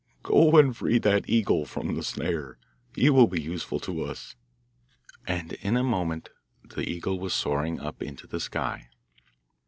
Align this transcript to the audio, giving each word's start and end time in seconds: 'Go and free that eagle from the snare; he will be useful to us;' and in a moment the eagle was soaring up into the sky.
'Go 0.23 0.57
and 0.57 0.75
free 0.75 0.97
that 0.97 1.29
eagle 1.29 1.63
from 1.63 1.93
the 1.93 2.01
snare; 2.01 2.57
he 2.95 3.11
will 3.11 3.27
be 3.27 3.39
useful 3.39 3.79
to 3.81 4.01
us;' 4.03 4.35
and 5.27 5.53
in 5.61 5.77
a 5.77 5.83
moment 5.83 6.29
the 6.63 6.89
eagle 6.89 7.19
was 7.19 7.35
soaring 7.35 7.79
up 7.79 8.01
into 8.01 8.25
the 8.25 8.39
sky. 8.39 8.89